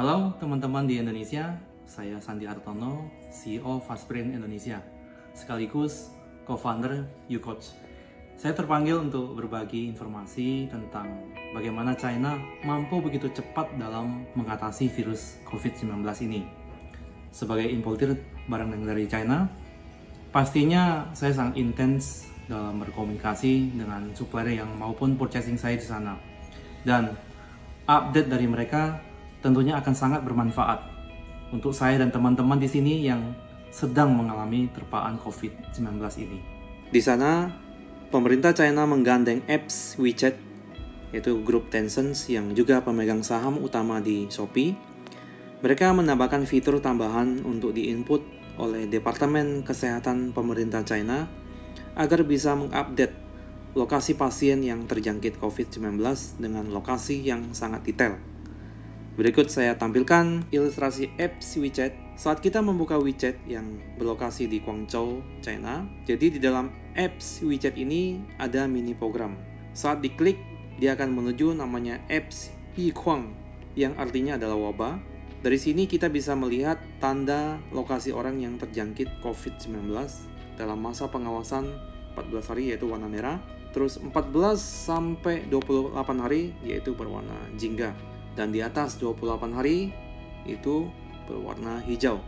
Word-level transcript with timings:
Halo 0.00 0.32
teman-teman 0.40 0.88
di 0.88 0.96
Indonesia, 0.96 1.60
saya 1.84 2.16
Sandi 2.24 2.48
Hartono, 2.48 3.12
CEO 3.28 3.84
Fastbrain 3.84 4.32
Indonesia, 4.32 4.80
sekaligus 5.36 6.08
co-founder 6.48 7.04
YouCoach. 7.28 7.76
Saya 8.32 8.56
terpanggil 8.56 8.96
untuk 8.96 9.36
berbagi 9.36 9.92
informasi 9.92 10.72
tentang 10.72 11.04
bagaimana 11.52 11.92
China 12.00 12.40
mampu 12.64 13.04
begitu 13.04 13.28
cepat 13.28 13.76
dalam 13.76 14.24
mengatasi 14.40 14.88
virus 14.88 15.36
COVID-19 15.44 16.00
ini. 16.24 16.48
Sebagai 17.28 17.68
importer 17.68 18.16
barang 18.48 18.72
dari 18.80 19.04
China, 19.04 19.52
pastinya 20.32 21.12
saya 21.12 21.36
sangat 21.36 21.60
intens 21.60 22.24
dalam 22.48 22.80
berkomunikasi 22.80 23.76
dengan 23.76 24.08
supplier 24.16 24.64
yang 24.64 24.72
maupun 24.80 25.20
purchasing 25.20 25.60
saya 25.60 25.76
di 25.76 25.84
sana. 25.84 26.16
Dan 26.88 27.12
update 27.84 28.32
dari 28.32 28.48
mereka 28.48 29.09
tentunya 29.40 29.76
akan 29.76 29.94
sangat 29.96 30.20
bermanfaat 30.24 30.84
untuk 31.50 31.74
saya 31.74 31.98
dan 31.98 32.14
teman-teman 32.14 32.60
di 32.60 32.68
sini 32.70 33.02
yang 33.04 33.34
sedang 33.70 34.14
mengalami 34.14 34.70
terpaan 34.70 35.18
COVID-19 35.18 35.98
ini. 36.22 36.38
Di 36.90 37.00
sana, 37.02 37.50
pemerintah 38.10 38.50
China 38.54 38.86
menggandeng 38.86 39.46
apps 39.46 39.94
WeChat, 39.98 40.34
yaitu 41.14 41.38
grup 41.42 41.70
Tencent 41.70 42.14
yang 42.30 42.50
juga 42.54 42.82
pemegang 42.82 43.22
saham 43.22 43.58
utama 43.62 44.02
di 44.02 44.26
Shopee. 44.30 44.74
Mereka 45.60 45.92
menambahkan 45.94 46.48
fitur 46.48 46.82
tambahan 46.82 47.44
untuk 47.46 47.76
diinput 47.76 48.22
oleh 48.58 48.88
Departemen 48.90 49.62
Kesehatan 49.62 50.32
Pemerintah 50.34 50.82
China 50.82 51.28
agar 51.94 52.24
bisa 52.24 52.56
mengupdate 52.56 53.14
lokasi 53.78 54.18
pasien 54.18 54.66
yang 54.66 54.90
terjangkit 54.90 55.38
COVID-19 55.38 56.02
dengan 56.42 56.66
lokasi 56.74 57.22
yang 57.22 57.54
sangat 57.54 57.86
detail. 57.86 58.29
Berikut 59.18 59.50
saya 59.50 59.74
tampilkan 59.74 60.46
ilustrasi 60.54 61.10
apps 61.18 61.58
WeChat 61.58 62.14
saat 62.14 62.38
kita 62.38 62.62
membuka 62.62 62.94
WeChat 62.94 63.42
yang 63.42 63.82
berlokasi 63.98 64.46
di 64.46 64.62
Guangzhou, 64.62 65.18
China. 65.42 65.82
Jadi 66.06 66.38
di 66.38 66.38
dalam 66.38 66.70
apps 66.94 67.42
WeChat 67.42 67.74
ini 67.74 68.22
ada 68.38 68.70
mini 68.70 68.94
program. 68.94 69.34
Saat 69.74 70.06
diklik, 70.06 70.38
dia 70.78 70.94
akan 70.94 71.10
menuju 71.10 71.58
namanya 71.58 71.98
apps 72.06 72.54
Yikwang 72.78 73.34
yang 73.74 73.98
artinya 73.98 74.38
adalah 74.38 74.70
wabah. 74.70 75.02
Dari 75.42 75.58
sini 75.58 75.90
kita 75.90 76.06
bisa 76.06 76.38
melihat 76.38 76.78
tanda 77.02 77.58
lokasi 77.74 78.14
orang 78.14 78.38
yang 78.38 78.62
terjangkit 78.62 79.10
COVID-19 79.26 79.90
dalam 80.54 80.78
masa 80.78 81.10
pengawasan 81.10 81.66
14 82.14 82.50
hari 82.54 82.62
yaitu 82.70 82.86
warna 82.86 83.10
merah, 83.10 83.42
terus 83.74 83.98
14 83.98 84.54
sampai 84.54 85.50
28 85.50 85.98
hari 86.22 86.54
yaitu 86.62 86.94
berwarna 86.94 87.34
jingga 87.58 87.90
dan 88.38 88.54
di 88.54 88.62
atas 88.62 88.98
28 88.98 89.56
hari 89.56 89.90
itu 90.46 90.88
berwarna 91.26 91.82
hijau. 91.84 92.22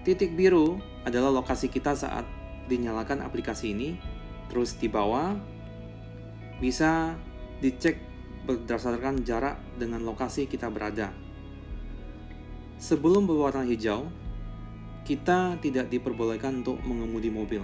Titik 0.00 0.32
biru 0.32 0.80
adalah 1.04 1.28
lokasi 1.28 1.68
kita 1.68 1.92
saat 1.92 2.24
dinyalakan 2.68 3.20
aplikasi 3.24 3.76
ini. 3.76 4.00
Terus 4.50 4.74
di 4.80 4.90
bawah 4.90 5.36
bisa 6.58 7.14
dicek 7.62 8.00
berdasarkan 8.48 9.22
jarak 9.22 9.60
dengan 9.76 10.02
lokasi 10.02 10.48
kita 10.48 10.72
berada. 10.72 11.12
Sebelum 12.80 13.28
berwarna 13.28 13.62
hijau, 13.68 14.08
kita 15.04 15.60
tidak 15.60 15.92
diperbolehkan 15.92 16.64
untuk 16.64 16.80
mengemudi 16.82 17.28
mobil. 17.28 17.60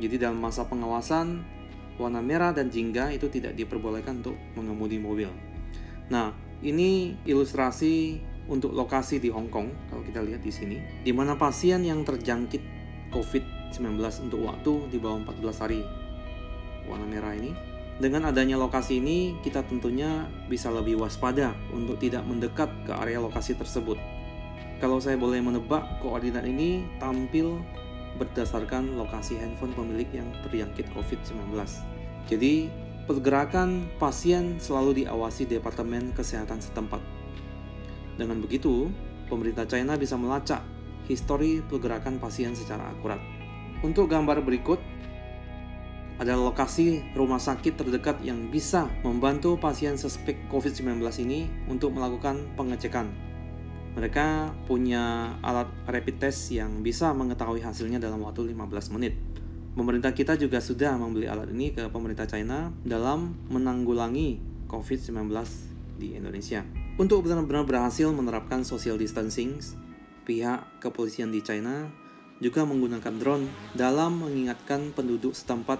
Jadi 0.00 0.16
dalam 0.16 0.38
masa 0.38 0.64
pengawasan, 0.64 1.42
warna 1.98 2.22
merah 2.22 2.54
dan 2.54 2.70
jingga 2.70 3.12
itu 3.12 3.28
tidak 3.28 3.58
diperbolehkan 3.58 4.22
untuk 4.22 4.38
mengemudi 4.54 4.96
mobil. 4.96 5.28
Nah, 6.10 6.34
ini 6.60 7.14
ilustrasi 7.22 8.18
untuk 8.50 8.74
lokasi 8.74 9.22
di 9.22 9.30
Hong 9.30 9.46
Kong 9.46 9.70
kalau 9.88 10.02
kita 10.02 10.20
lihat 10.20 10.42
di 10.42 10.50
sini, 10.50 10.76
di 11.06 11.14
mana 11.14 11.38
pasien 11.38 11.86
yang 11.86 12.02
terjangkit 12.02 12.60
COVID-19 13.14 13.98
untuk 14.26 14.40
waktu 14.42 14.72
di 14.90 14.98
bawah 14.98 15.22
14 15.22 15.62
hari. 15.62 15.80
Warna 16.90 17.06
merah 17.06 17.32
ini. 17.38 17.54
Dengan 18.00 18.32
adanya 18.32 18.56
lokasi 18.56 18.96
ini, 18.96 19.36
kita 19.44 19.60
tentunya 19.68 20.24
bisa 20.48 20.72
lebih 20.72 20.98
waspada 21.04 21.52
untuk 21.70 22.00
tidak 22.00 22.24
mendekat 22.24 22.72
ke 22.88 22.92
area 22.96 23.20
lokasi 23.20 23.54
tersebut. 23.54 24.00
Kalau 24.80 24.96
saya 24.96 25.20
boleh 25.20 25.44
menebak, 25.44 26.00
koordinat 26.00 26.48
ini 26.48 26.80
tampil 26.96 27.60
berdasarkan 28.16 28.96
lokasi 28.96 29.36
handphone 29.36 29.76
pemilik 29.76 30.08
yang 30.10 30.26
terjangkit 30.48 30.88
COVID-19. 30.96 31.52
Jadi, 32.24 32.72
pergerakan 33.10 33.90
pasien 33.98 34.62
selalu 34.62 35.02
diawasi 35.02 35.50
Departemen 35.50 36.14
Kesehatan 36.14 36.62
setempat. 36.62 37.02
Dengan 38.14 38.38
begitu, 38.38 38.86
pemerintah 39.26 39.66
China 39.66 39.98
bisa 39.98 40.14
melacak 40.14 40.62
histori 41.10 41.58
pergerakan 41.58 42.22
pasien 42.22 42.54
secara 42.54 42.86
akurat. 42.86 43.18
Untuk 43.82 44.06
gambar 44.06 44.46
berikut, 44.46 44.78
adalah 46.22 46.54
lokasi 46.54 47.02
rumah 47.18 47.42
sakit 47.42 47.82
terdekat 47.82 48.22
yang 48.22 48.46
bisa 48.46 48.86
membantu 49.02 49.58
pasien 49.58 49.98
suspek 49.98 50.46
COVID-19 50.46 51.02
ini 51.26 51.50
untuk 51.66 51.90
melakukan 51.90 52.46
pengecekan. 52.54 53.10
Mereka 53.98 54.54
punya 54.70 55.34
alat 55.42 55.66
rapid 55.90 56.22
test 56.22 56.54
yang 56.54 56.78
bisa 56.86 57.10
mengetahui 57.10 57.58
hasilnya 57.58 57.98
dalam 57.98 58.22
waktu 58.22 58.54
15 58.54 58.94
menit. 58.94 59.18
Pemerintah 59.70 60.10
kita 60.10 60.34
juga 60.34 60.58
sudah 60.58 60.98
membeli 60.98 61.30
alat 61.30 61.46
ini 61.54 61.70
ke 61.70 61.86
pemerintah 61.94 62.26
China 62.26 62.74
dalam 62.82 63.38
menanggulangi 63.48 64.42
COVID-19 64.66 65.30
di 66.00 66.18
Indonesia. 66.18 66.66
Untuk 66.98 67.22
benar-benar 67.22 67.62
berhasil 67.62 68.10
menerapkan 68.10 68.66
social 68.66 68.98
distancing, 68.98 69.62
pihak 70.26 70.82
kepolisian 70.82 71.30
di 71.30 71.38
China 71.40 71.86
juga 72.42 72.66
menggunakan 72.66 73.14
drone 73.20 73.46
dalam 73.76 74.26
mengingatkan 74.26 74.90
penduduk 74.96 75.36
setempat 75.36 75.78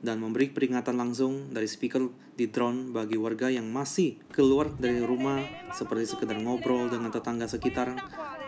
dan 0.00 0.16
memberi 0.16 0.48
peringatan 0.48 0.96
langsung 0.96 1.52
dari 1.52 1.68
speaker 1.68 2.08
di 2.32 2.48
drone 2.48 2.88
bagi 2.88 3.20
warga 3.20 3.52
yang 3.52 3.68
masih 3.68 4.16
keluar 4.32 4.72
dari 4.80 5.04
rumah 5.04 5.44
seperti 5.76 6.16
sekedar 6.16 6.40
ngobrol 6.40 6.88
dengan 6.88 7.12
tetangga 7.12 7.44
sekitar 7.44 7.92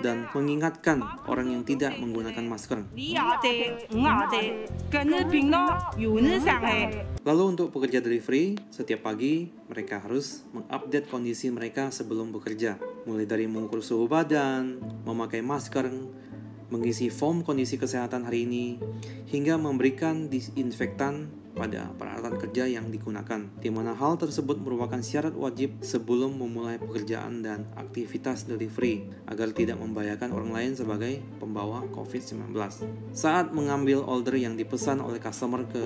dan 0.01 0.27
mengingatkan 0.33 1.05
orang 1.29 1.53
yang 1.53 1.63
tidak 1.63 1.93
menggunakan 2.01 2.41
masker. 2.49 2.89
Lalu 7.23 7.43
untuk 7.45 7.69
pekerja 7.71 8.01
delivery, 8.01 8.57
setiap 8.73 9.05
pagi 9.05 9.53
mereka 9.69 10.01
harus 10.01 10.43
mengupdate 10.57 11.07
kondisi 11.13 11.53
mereka 11.53 11.93
sebelum 11.93 12.33
bekerja, 12.33 12.81
mulai 13.05 13.29
dari 13.29 13.45
mengukur 13.45 13.85
suhu 13.85 14.09
badan, 14.09 14.81
memakai 15.05 15.45
masker, 15.45 15.93
mengisi 16.73 17.13
form 17.13 17.45
kondisi 17.45 17.77
kesehatan 17.77 18.25
hari 18.25 18.49
ini, 18.49 18.81
hingga 19.29 19.61
memberikan 19.61 20.33
disinfektan 20.33 21.42
pada 21.53 21.93
peralatan 21.97 22.41
kerja 22.41 22.65
yang 22.65 22.89
digunakan, 22.89 23.49
di 23.61 23.69
mana 23.69 23.93
hal 23.93 24.17
tersebut 24.17 24.61
merupakan 24.61 25.01
syarat 25.05 25.37
wajib 25.37 25.85
sebelum 25.85 26.41
memulai 26.41 26.81
pekerjaan 26.81 27.45
dan 27.45 27.69
aktivitas 27.77 28.49
delivery 28.49 29.07
agar 29.29 29.53
tidak 29.53 29.77
membahayakan 29.77 30.33
orang 30.33 30.51
lain 30.53 30.73
sebagai 30.73 31.21
pembawa 31.37 31.85
COVID-19. 31.93 32.57
Saat 33.13 33.53
mengambil 33.53 34.01
order 34.05 34.37
yang 34.41 34.57
dipesan 34.57 35.05
oleh 35.05 35.21
customer 35.21 35.69
ke 35.69 35.85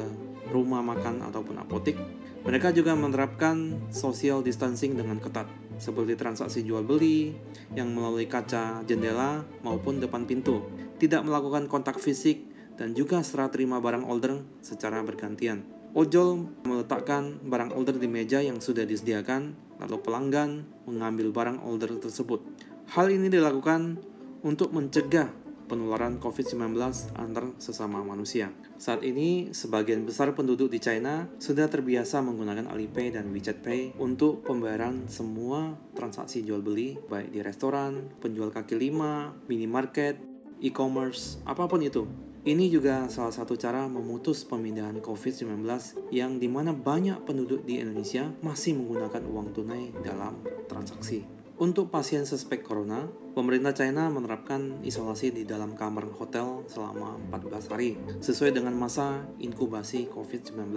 rumah 0.54 0.80
makan 0.80 1.26
ataupun 1.26 1.58
apotik, 1.58 1.98
mereka 2.46 2.70
juga 2.70 2.94
menerapkan 2.94 3.90
social 3.90 4.46
distancing 4.46 4.94
dengan 4.94 5.18
ketat, 5.18 5.50
seperti 5.82 6.14
transaksi 6.14 6.62
jual 6.62 6.86
beli 6.86 7.34
yang 7.74 7.90
melalui 7.90 8.30
kaca 8.30 8.86
jendela 8.86 9.42
maupun 9.66 9.98
depan 9.98 10.22
pintu, 10.30 10.62
tidak 11.02 11.26
melakukan 11.26 11.66
kontak 11.66 11.98
fisik 11.98 12.55
dan 12.76 12.92
juga 12.92 13.24
serah 13.24 13.48
terima 13.48 13.80
barang 13.80 14.04
order 14.04 14.40
secara 14.60 15.00
bergantian. 15.02 15.64
Ojol 15.96 16.44
meletakkan 16.68 17.40
barang 17.40 17.72
order 17.72 17.96
di 17.96 18.04
meja 18.04 18.44
yang 18.44 18.60
sudah 18.60 18.84
disediakan, 18.84 19.56
lalu 19.80 19.96
pelanggan 20.04 20.68
mengambil 20.84 21.32
barang 21.32 21.64
order 21.64 21.96
tersebut. 21.96 22.44
Hal 22.92 23.08
ini 23.08 23.32
dilakukan 23.32 23.96
untuk 24.44 24.76
mencegah 24.76 25.32
penularan 25.66 26.22
COVID-19 26.22 26.78
antar 27.18 27.50
sesama 27.58 28.00
manusia. 28.06 28.54
Saat 28.78 29.02
ini, 29.02 29.50
sebagian 29.50 30.06
besar 30.06 30.30
penduduk 30.32 30.70
di 30.70 30.78
China 30.78 31.26
sudah 31.42 31.66
terbiasa 31.66 32.22
menggunakan 32.22 32.70
Alipay 32.70 33.10
dan 33.10 33.28
WeChat 33.34 33.66
Pay 33.66 33.98
untuk 33.98 34.46
pembayaran 34.46 35.10
semua 35.10 35.74
transaksi 35.98 36.46
jual 36.46 36.62
beli, 36.62 36.94
baik 37.10 37.34
di 37.34 37.40
restoran, 37.42 38.06
penjual 38.22 38.54
kaki 38.54 38.78
lima, 38.78 39.34
minimarket, 39.50 40.20
e-commerce, 40.62 41.42
apa 41.44 41.66
pun 41.66 41.82
itu. 41.82 42.25
Ini 42.46 42.70
juga 42.70 43.10
salah 43.10 43.34
satu 43.34 43.58
cara 43.58 43.90
memutus 43.90 44.46
pemindahan 44.46 45.02
COVID-19 45.02 45.66
yang 46.14 46.38
di 46.38 46.46
mana 46.46 46.70
banyak 46.70 47.26
penduduk 47.26 47.66
di 47.66 47.82
Indonesia 47.82 48.30
masih 48.38 48.78
menggunakan 48.78 49.18
uang 49.26 49.50
tunai 49.50 49.90
dalam 50.06 50.38
transaksi. 50.70 51.26
Untuk 51.58 51.90
pasien 51.90 52.22
suspek 52.22 52.62
corona, 52.62 53.10
pemerintah 53.34 53.74
China 53.74 54.06
menerapkan 54.14 54.78
isolasi 54.86 55.34
di 55.34 55.42
dalam 55.42 55.74
kamar 55.74 56.06
hotel 56.14 56.62
selama 56.70 57.18
14 57.34 57.72
hari 57.74 57.98
sesuai 58.22 58.54
dengan 58.54 58.78
masa 58.78 59.26
inkubasi 59.42 60.06
COVID-19 60.14 60.70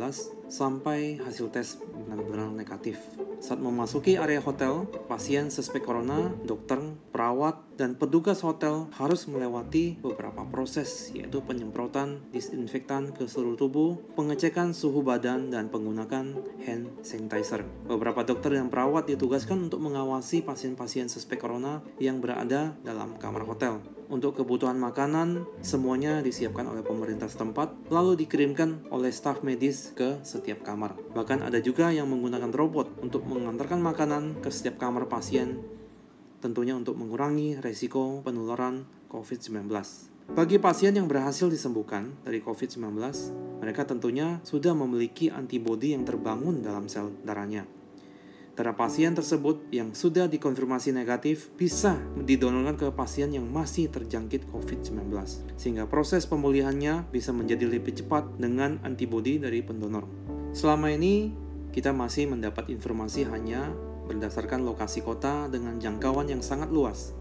sampai 0.49 1.21
hasil 1.21 1.53
tes 1.53 1.77
benar-benar 1.85 2.49
negatif. 2.49 2.97
Saat 3.37 3.61
memasuki 3.61 4.17
area 4.17 4.41
hotel, 4.41 4.89
pasien 5.05 5.53
suspek 5.53 5.85
corona, 5.85 6.33
dokter, 6.49 6.81
perawat, 7.13 7.68
dan 7.79 7.95
petugas 7.95 8.43
hotel 8.43 8.91
harus 8.99 9.23
melewati 9.31 9.95
beberapa 10.03 10.43
proses 10.43 11.15
yaitu 11.15 11.39
penyemprotan 11.39 12.19
disinfektan 12.35 13.15
ke 13.15 13.23
seluruh 13.23 13.55
tubuh, 13.55 13.95
pengecekan 14.19 14.75
suhu 14.75 14.99
badan, 14.99 15.47
dan 15.47 15.71
penggunaan 15.71 16.43
hand 16.67 16.91
sanitizer. 17.07 17.63
Beberapa 17.87 18.27
dokter 18.27 18.59
dan 18.59 18.67
perawat 18.67 19.07
ditugaskan 19.07 19.71
untuk 19.71 19.79
mengawasi 19.79 20.43
pasien-pasien 20.43 21.07
suspek 21.07 21.39
corona 21.39 21.79
yang 22.03 22.19
berada 22.19 22.75
dalam 22.83 23.15
kamar 23.15 23.47
hotel. 23.47 23.79
Untuk 24.09 24.41
kebutuhan 24.41 24.75
makanan, 24.81 25.45
semuanya 25.61 26.25
disiapkan 26.25 26.65
oleh 26.65 26.81
pemerintah 26.81 27.29
setempat, 27.29 27.93
lalu 27.93 28.17
dikirimkan 28.17 28.89
oleh 28.89 29.13
staf 29.13 29.45
medis 29.45 29.93
ke 29.93 30.17
setiap 30.25 30.65
kamar. 30.65 30.97
Bahkan 31.13 31.45
ada 31.45 31.61
juga 31.61 31.93
yang 31.93 32.09
menggunakan 32.09 32.49
robot 32.49 33.05
untuk 33.05 33.23
mengantarkan 33.29 33.77
makanan 33.77 34.41
ke 34.41 34.49
setiap 34.49 34.81
kamar 34.81 35.05
pasien, 35.05 35.61
tentunya 36.39 36.75
untuk 36.75 36.95
mengurangi 36.95 37.59
resiko 37.59 38.23
penularan 38.23 38.87
COVID-19. 39.11 39.67
Bagi 40.29 40.61
pasien 40.61 40.93
yang 40.93 41.09
berhasil 41.09 41.49
disembuhkan 41.49 42.13
dari 42.21 42.39
COVID-19, 42.39 42.93
mereka 43.59 43.83
tentunya 43.83 44.37
sudah 44.45 44.77
memiliki 44.77 45.33
antibodi 45.33 45.97
yang 45.97 46.05
terbangun 46.05 46.61
dalam 46.61 46.85
sel 46.85 47.09
darahnya. 47.25 47.65
Darah 48.53 48.75
pasien 48.75 49.15
tersebut 49.15 49.71
yang 49.71 49.95
sudah 49.95 50.27
dikonfirmasi 50.27 50.91
negatif 50.91 51.47
bisa 51.55 51.95
didonorkan 52.19 52.75
ke 52.75 52.87
pasien 52.91 53.31
yang 53.31 53.47
masih 53.47 53.87
terjangkit 53.87 54.51
COVID-19, 54.51 55.15
sehingga 55.55 55.87
proses 55.87 56.27
pemulihannya 56.27 57.07
bisa 57.07 57.31
menjadi 57.31 57.65
lebih 57.71 57.95
cepat 58.03 58.35
dengan 58.35 58.77
antibodi 58.83 59.39
dari 59.39 59.63
pendonor. 59.63 60.05
Selama 60.51 60.91
ini, 60.91 61.31
kita 61.71 61.95
masih 61.95 62.27
mendapat 62.29 62.67
informasi 62.67 63.25
hanya 63.31 63.71
berdasarkan 64.09 64.65
lokasi 64.65 65.05
kota 65.05 65.45
dengan 65.47 65.77
jangkauan 65.77 65.98
yang 66.29 66.45
sangat 66.45 66.69
luas. 66.69 67.17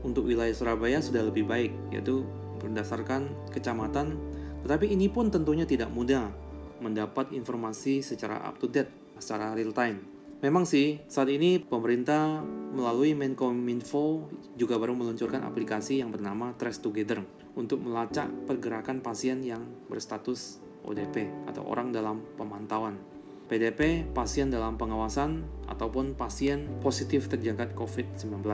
Untuk 0.00 0.24
wilayah 0.24 0.56
Surabaya 0.56 1.04
sudah 1.04 1.20
lebih 1.28 1.44
baik, 1.44 1.72
yaitu 1.92 2.24
berdasarkan 2.60 3.28
kecamatan, 3.52 4.16
tetapi 4.64 4.88
ini 4.88 5.12
pun 5.12 5.28
tentunya 5.28 5.68
tidak 5.68 5.92
mudah 5.92 6.32
mendapat 6.80 7.36
informasi 7.36 8.00
secara 8.00 8.40
up 8.40 8.56
to 8.56 8.68
date, 8.68 8.88
secara 9.20 9.52
real 9.52 9.76
time. 9.76 10.00
Memang 10.40 10.64
sih, 10.64 11.04
saat 11.04 11.28
ini 11.28 11.60
pemerintah 11.60 12.40
melalui 12.72 13.12
Menkominfo 13.12 14.32
juga 14.56 14.80
baru 14.80 14.96
meluncurkan 14.96 15.44
aplikasi 15.44 16.00
yang 16.00 16.08
bernama 16.08 16.56
Trace 16.56 16.80
Together 16.80 17.20
untuk 17.60 17.84
melacak 17.84 18.32
pergerakan 18.48 19.04
pasien 19.04 19.44
yang 19.44 19.60
berstatus 19.92 20.64
ODP 20.80 21.28
atau 21.44 21.68
orang 21.68 21.92
dalam 21.92 22.24
pemantauan. 22.40 22.96
PDP, 23.50 24.06
pasien 24.14 24.46
dalam 24.46 24.78
pengawasan, 24.78 25.42
ataupun 25.66 26.14
pasien 26.14 26.70
positif 26.78 27.26
terjangkit 27.26 27.74
COVID-19. 27.74 28.46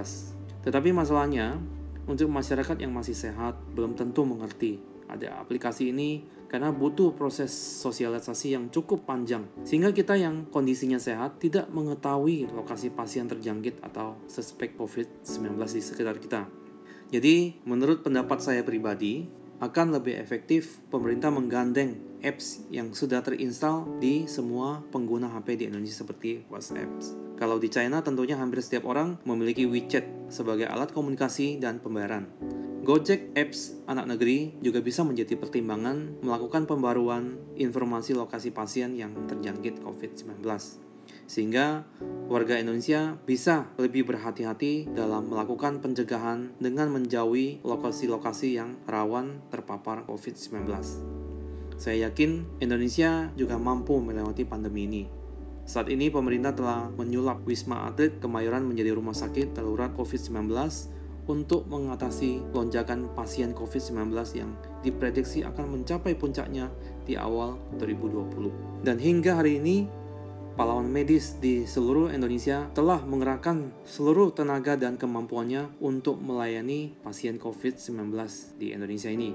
Tetapi 0.64 0.90
masalahnya, 0.96 1.60
untuk 2.08 2.32
masyarakat 2.32 2.80
yang 2.80 2.96
masih 2.96 3.12
sehat, 3.12 3.60
belum 3.76 3.92
tentu 3.92 4.24
mengerti 4.24 4.80
ada 5.06 5.38
aplikasi 5.38 5.92
ini 5.92 6.24
karena 6.46 6.70
butuh 6.70 7.14
proses 7.14 7.50
sosialisasi 7.54 8.54
yang 8.54 8.70
cukup 8.70 9.06
panjang 9.06 9.46
sehingga 9.66 9.90
kita 9.90 10.14
yang 10.14 10.46
kondisinya 10.50 10.98
sehat 10.98 11.42
tidak 11.42 11.66
mengetahui 11.70 12.50
lokasi 12.54 12.90
pasien 12.94 13.26
terjangkit 13.26 13.82
atau 13.82 14.18
suspek 14.30 14.78
COVID-19 14.78 15.58
di 15.58 15.82
sekitar 15.82 16.16
kita. 16.22 16.46
Jadi, 17.10 17.62
menurut 17.66 18.02
pendapat 18.02 18.42
saya 18.42 18.62
pribadi, 18.66 19.26
akan 19.62 19.98
lebih 19.98 20.18
efektif 20.18 20.82
pemerintah 20.90 21.30
menggandeng 21.32 22.05
apps 22.22 22.64
yang 22.72 22.92
sudah 22.92 23.20
terinstall 23.20 23.98
di 23.98 24.28
semua 24.30 24.84
pengguna 24.92 25.32
HP 25.32 25.60
di 25.60 25.64
Indonesia 25.68 26.04
seperti 26.04 26.44
WhatsApp. 26.48 26.88
Kalau 27.36 27.60
di 27.60 27.68
China 27.68 28.00
tentunya 28.00 28.40
hampir 28.40 28.64
setiap 28.64 28.88
orang 28.88 29.20
memiliki 29.28 29.68
WeChat 29.68 30.32
sebagai 30.32 30.64
alat 30.68 30.92
komunikasi 30.92 31.60
dan 31.60 31.82
pembayaran. 31.82 32.24
Gojek 32.86 33.34
Apps 33.34 33.74
anak 33.90 34.14
negeri 34.14 34.54
juga 34.62 34.78
bisa 34.78 35.02
menjadi 35.02 35.34
pertimbangan 35.34 36.22
melakukan 36.22 36.70
pembaruan 36.70 37.34
informasi 37.58 38.14
lokasi 38.14 38.54
pasien 38.54 38.94
yang 38.94 39.10
terjangkit 39.26 39.82
COVID-19 39.82 40.46
sehingga 41.26 41.82
warga 42.30 42.58
Indonesia 42.58 43.18
bisa 43.26 43.66
lebih 43.78 44.06
berhati-hati 44.06 44.90
dalam 44.94 45.30
melakukan 45.30 45.82
pencegahan 45.82 46.54
dengan 46.62 46.90
menjauhi 46.94 47.62
lokasi-lokasi 47.66 48.58
yang 48.58 48.78
rawan 48.86 49.42
terpapar 49.50 50.06
COVID-19. 50.06 51.25
Saya 51.76 52.08
yakin 52.08 52.60
Indonesia 52.64 53.28
juga 53.36 53.60
mampu 53.60 54.00
melewati 54.00 54.48
pandemi 54.48 54.88
ini. 54.88 55.04
Saat 55.68 55.92
ini 55.92 56.08
pemerintah 56.08 56.56
telah 56.56 56.88
menyulap 56.88 57.44
Wisma 57.44 57.90
Atlet 57.90 58.16
Kemayoran 58.16 58.64
menjadi 58.64 58.96
rumah 58.96 59.12
sakit 59.12 59.52
darurat 59.52 59.92
COVID-19 59.92 60.48
untuk 61.26 61.66
mengatasi 61.66 62.54
lonjakan 62.54 63.12
pasien 63.12 63.50
COVID-19 63.52 64.14
yang 64.38 64.54
diprediksi 64.80 65.42
akan 65.42 65.76
mencapai 65.76 66.14
puncaknya 66.14 66.70
di 67.02 67.18
awal 67.18 67.58
2020. 67.76 68.86
Dan 68.86 68.96
hingga 68.96 69.42
hari 69.42 69.58
ini, 69.58 69.90
pahlawan 70.54 70.88
medis 70.88 71.36
di 71.42 71.66
seluruh 71.66 72.08
Indonesia 72.14 72.70
telah 72.72 73.02
mengerahkan 73.02 73.84
seluruh 73.84 74.32
tenaga 74.32 74.78
dan 74.78 74.96
kemampuannya 74.96 75.76
untuk 75.82 76.22
melayani 76.22 76.96
pasien 77.02 77.36
COVID-19 77.36 78.16
di 78.56 78.72
Indonesia 78.72 79.10
ini. 79.10 79.34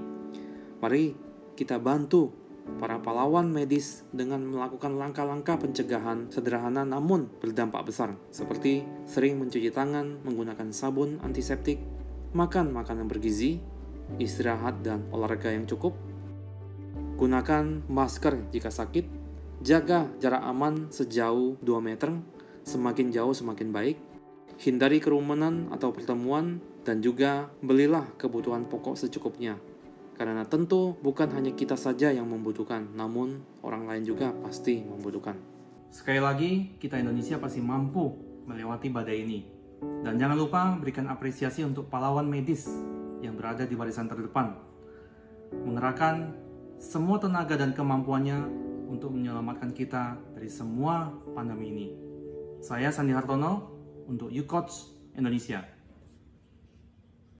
Mari 0.82 1.31
kita 1.62 1.78
bantu 1.78 2.34
para 2.82 2.98
pahlawan 2.98 3.46
medis 3.46 4.02
dengan 4.10 4.42
melakukan 4.42 4.98
langkah-langkah 4.98 5.62
pencegahan 5.62 6.26
sederhana 6.26 6.82
namun 6.82 7.30
berdampak 7.38 7.86
besar, 7.86 8.18
seperti 8.34 8.82
sering 9.06 9.38
mencuci 9.38 9.70
tangan 9.70 10.26
menggunakan 10.26 10.74
sabun 10.74 11.22
antiseptik, 11.22 11.78
makan 12.34 12.74
makanan 12.74 13.06
bergizi, 13.06 13.62
istirahat 14.18 14.82
dan 14.82 15.06
olahraga 15.14 15.54
yang 15.54 15.70
cukup, 15.70 15.94
gunakan 17.14 17.86
masker 17.86 18.50
jika 18.50 18.74
sakit, 18.74 19.06
jaga 19.62 20.10
jarak 20.18 20.42
aman 20.42 20.90
sejauh 20.90 21.62
2 21.62 21.78
meter, 21.78 22.10
semakin 22.66 23.14
jauh 23.14 23.30
semakin 23.38 23.70
baik, 23.70 24.02
hindari 24.58 24.98
kerumunan 24.98 25.70
atau 25.70 25.94
pertemuan, 25.94 26.58
dan 26.82 26.98
juga 26.98 27.54
belilah 27.62 28.10
kebutuhan 28.18 28.66
pokok 28.66 28.98
secukupnya 28.98 29.54
karena 30.16 30.44
tentu 30.44 30.94
bukan 31.00 31.32
hanya 31.32 31.52
kita 31.56 31.74
saja 31.74 32.12
yang 32.12 32.28
membutuhkan, 32.28 32.92
namun 32.92 33.40
orang 33.64 33.88
lain 33.88 34.04
juga 34.04 34.30
pasti 34.44 34.84
membutuhkan. 34.84 35.34
Sekali 35.92 36.20
lagi, 36.20 36.50
kita 36.80 37.00
Indonesia 37.00 37.36
pasti 37.36 37.60
mampu 37.60 38.16
melewati 38.48 38.88
badai 38.88 39.18
ini. 39.24 39.40
Dan 39.82 40.14
jangan 40.16 40.38
lupa 40.38 40.62
berikan 40.78 41.10
apresiasi 41.10 41.66
untuk 41.66 41.90
pahlawan 41.90 42.24
medis 42.24 42.70
yang 43.18 43.34
berada 43.34 43.66
di 43.66 43.74
barisan 43.74 44.06
terdepan. 44.06 44.54
Mengerahkan 45.52 46.32
semua 46.78 47.18
tenaga 47.18 47.58
dan 47.58 47.74
kemampuannya 47.74 48.46
untuk 48.90 49.10
menyelamatkan 49.14 49.74
kita 49.74 50.18
dari 50.34 50.48
semua 50.52 51.10
pandemi 51.34 51.72
ini. 51.72 51.88
Saya 52.62 52.94
Sandi 52.94 53.10
Hartono 53.10 53.74
untuk 54.06 54.30
YouCoach 54.30 55.14
Indonesia. 55.18 55.81